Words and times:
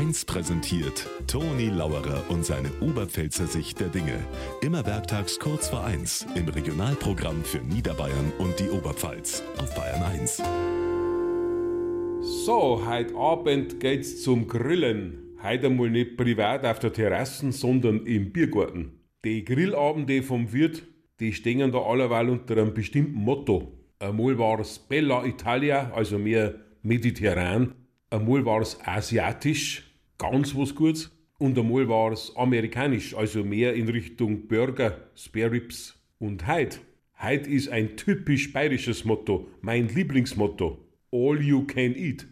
1 0.00 0.24
präsentiert 0.24 1.06
Toni 1.26 1.68
Lauerer 1.68 2.24
und 2.30 2.42
seine 2.42 2.70
Oberpfälzer 2.80 3.46
Sicht 3.46 3.80
der 3.80 3.88
Dinge. 3.88 4.18
Immer 4.62 4.86
werktags 4.86 5.38
kurz 5.38 5.68
vor 5.68 5.84
1 5.84 6.26
im 6.36 6.48
Regionalprogramm 6.48 7.44
für 7.44 7.58
Niederbayern 7.58 8.32
und 8.38 8.58
die 8.58 8.70
Oberpfalz 8.70 9.42
auf 9.58 9.74
Bayern 9.74 10.02
1. 10.02 10.42
So, 12.46 12.82
heute 12.86 13.14
Abend 13.14 13.78
geht's 13.78 14.22
zum 14.22 14.48
Grillen. 14.48 15.36
Heute 15.42 15.66
einmal 15.66 15.90
nicht 15.90 16.16
privat 16.16 16.64
auf 16.64 16.78
der 16.78 16.94
Terrasse, 16.94 17.52
sondern 17.52 18.06
im 18.06 18.32
Biergarten. 18.32 18.92
Die 19.22 19.44
Grillabende 19.44 20.22
vom 20.22 20.50
Wirt, 20.54 20.82
die 21.20 21.34
stehen 21.34 21.72
da 21.72 21.78
allerweil 21.78 22.30
unter 22.30 22.56
einem 22.56 22.72
bestimmten 22.72 23.20
Motto. 23.20 23.78
Einmal 23.98 24.38
war 24.38 24.60
es 24.60 24.78
Bella 24.78 25.26
Italia, 25.26 25.92
also 25.94 26.18
mehr 26.18 26.54
mediterran. 26.82 27.74
Einmal 28.08 28.46
war 28.46 28.62
es 28.62 28.78
asiatisch, 28.82 29.89
ganz 30.20 30.54
was 30.54 30.74
Gutes. 30.74 31.10
Und 31.38 31.58
einmal 31.58 31.88
war 31.88 32.12
es 32.12 32.36
amerikanisch, 32.36 33.14
also 33.14 33.42
mehr 33.42 33.74
in 33.74 33.88
Richtung 33.88 34.46
Burger, 34.46 35.08
Spare 35.16 35.52
Ribs. 35.52 35.98
Und 36.18 36.46
heute, 36.46 36.78
heute 37.18 37.48
ist 37.48 37.70
ein 37.70 37.96
typisch 37.96 38.52
bayerisches 38.52 39.06
Motto, 39.06 39.48
mein 39.62 39.88
Lieblingsmotto. 39.88 40.78
All 41.10 41.40
you 41.42 41.64
can 41.64 41.96
eat. 41.96 42.26